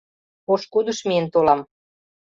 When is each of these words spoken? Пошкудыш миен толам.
Пошкудыш 0.45 0.99
миен 1.07 1.25
толам. 1.33 1.59